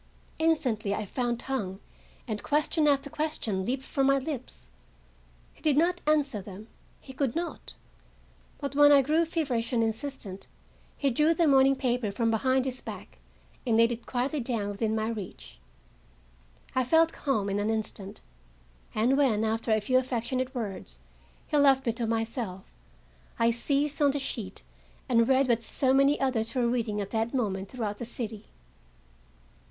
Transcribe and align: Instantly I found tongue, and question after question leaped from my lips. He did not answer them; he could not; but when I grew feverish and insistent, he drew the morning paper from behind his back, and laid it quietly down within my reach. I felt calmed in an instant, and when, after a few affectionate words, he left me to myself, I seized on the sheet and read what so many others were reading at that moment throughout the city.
Instantly 0.39 0.95
I 0.95 1.05
found 1.05 1.39
tongue, 1.39 1.79
and 2.27 2.41
question 2.41 2.87
after 2.87 3.07
question 3.07 3.67
leaped 3.67 3.83
from 3.83 4.07
my 4.07 4.17
lips. 4.17 4.67
He 5.53 5.61
did 5.61 5.77
not 5.77 6.01
answer 6.07 6.41
them; 6.41 6.69
he 6.99 7.13
could 7.13 7.35
not; 7.35 7.75
but 8.57 8.75
when 8.75 8.91
I 8.91 9.03
grew 9.03 9.25
feverish 9.25 9.71
and 9.71 9.83
insistent, 9.83 10.47
he 10.97 11.11
drew 11.11 11.35
the 11.35 11.45
morning 11.45 11.75
paper 11.75 12.11
from 12.11 12.31
behind 12.31 12.65
his 12.65 12.81
back, 12.81 13.19
and 13.63 13.77
laid 13.77 13.91
it 13.91 14.07
quietly 14.07 14.39
down 14.39 14.69
within 14.69 14.95
my 14.95 15.07
reach. 15.07 15.59
I 16.73 16.83
felt 16.83 17.13
calmed 17.13 17.51
in 17.51 17.59
an 17.59 17.69
instant, 17.69 18.21
and 18.95 19.15
when, 19.17 19.43
after 19.45 19.71
a 19.71 19.79
few 19.79 19.99
affectionate 19.99 20.55
words, 20.55 20.97
he 21.47 21.57
left 21.57 21.85
me 21.85 21.93
to 21.93 22.07
myself, 22.07 22.65
I 23.37 23.51
seized 23.51 24.01
on 24.01 24.09
the 24.09 24.17
sheet 24.17 24.63
and 25.07 25.27
read 25.27 25.47
what 25.47 25.61
so 25.61 25.93
many 25.93 26.19
others 26.19 26.55
were 26.55 26.65
reading 26.67 26.99
at 27.01 27.11
that 27.11 27.35
moment 27.35 27.69
throughout 27.69 27.97
the 27.97 28.05
city. 28.05 28.45